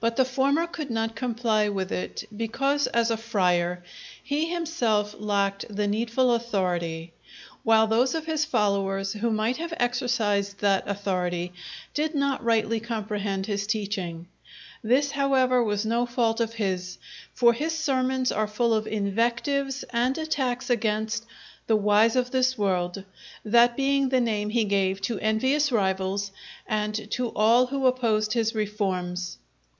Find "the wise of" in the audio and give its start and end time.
21.66-22.30